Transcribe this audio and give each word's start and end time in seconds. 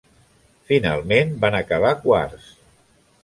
Finalment 0.69 1.35
van 1.45 1.57
acabar 1.59 1.91
quarts. 2.07 2.51